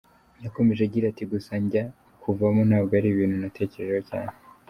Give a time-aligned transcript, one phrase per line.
[0.43, 1.83] Yakomeje agira ati “Gusa njya
[2.21, 4.33] kuvamo ntabwo ari ibintu natekerejeho cyane.